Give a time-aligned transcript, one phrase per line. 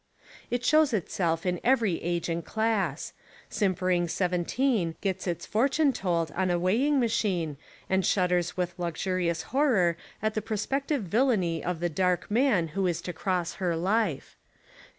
[0.49, 3.13] It shows Itself In every age and class.
[3.51, 7.55] Sim pering Seventeen gets its fortune told on a weighing machine,
[7.87, 12.87] and shudders with luxuri ous horror at the prospective villainy of the Dark Man who
[12.87, 14.37] is to cross her life.